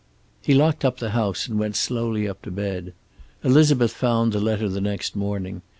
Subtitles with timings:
[0.41, 2.95] He locked up the house, and went slowly up to bed.
[3.43, 5.61] Elizabeth found the letter the next morning.